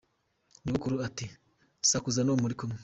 [0.61, 1.25] Nyogokuru ati
[1.89, 2.77] “Sakuza n’uwo muri kumwe.